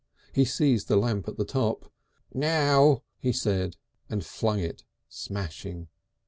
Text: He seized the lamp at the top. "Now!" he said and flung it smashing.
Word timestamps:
He 0.33 0.45
seized 0.45 0.87
the 0.87 0.95
lamp 0.97 1.27
at 1.27 1.37
the 1.37 1.45
top. 1.45 1.93
"Now!" 2.33 3.03
he 3.19 3.31
said 3.31 3.75
and 4.09 4.25
flung 4.25 4.57
it 4.59 4.83
smashing. 5.09 5.89